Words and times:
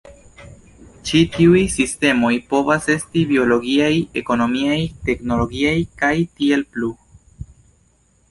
Ĉi 1.07 1.19
tiuj 1.33 1.59
sistemoj 1.73 2.31
povas 2.53 2.87
esti 2.93 3.23
biologiaj, 3.33 3.91
ekonomiaj, 4.23 4.79
teknologiaj, 5.09 5.77
kaj 6.01 6.15
tiel 6.41 6.65
plu. 6.73 6.89